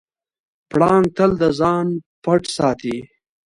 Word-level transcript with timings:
پړانګ 0.69 1.05
تل 1.15 1.31
د 1.41 1.43
ځان 1.59 1.87
پټ 2.23 2.41
ساتي. 2.57 2.97